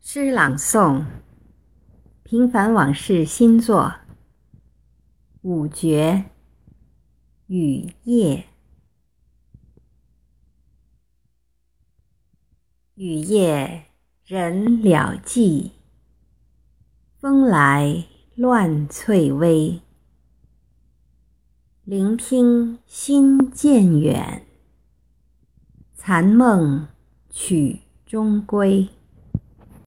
[0.00, 1.04] 诗朗诵
[2.22, 3.94] 平凡往事新作
[5.42, 6.24] 五绝
[7.46, 8.46] 雨夜。
[12.94, 13.86] 雨夜
[14.24, 15.72] 人了寂
[17.18, 19.82] 风来乱翠微。
[21.84, 24.46] 聆听心渐远
[25.94, 26.88] 残梦
[27.28, 28.88] 曲终归。